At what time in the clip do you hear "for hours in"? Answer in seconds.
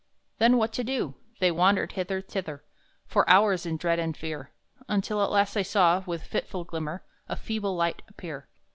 3.05-3.77